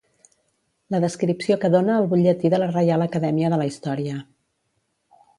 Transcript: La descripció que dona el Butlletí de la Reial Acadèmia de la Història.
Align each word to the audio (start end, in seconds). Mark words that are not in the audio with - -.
La 0.93 0.99
descripció 1.01 1.57
que 1.65 1.69
dona 1.75 1.97
el 2.03 2.07
Butlletí 2.13 2.51
de 2.53 2.59
la 2.63 2.69
Reial 2.71 3.05
Acadèmia 3.07 3.51
de 3.55 3.61
la 3.63 3.67
Història. 3.73 4.15